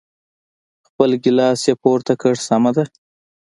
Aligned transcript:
خپل 0.87 1.09
ګیلاس 1.23 1.61
یې 1.67 1.73
پورته 1.81 2.13
کړ، 2.21 2.33
سمه 2.47 2.71
ده. 2.75 2.83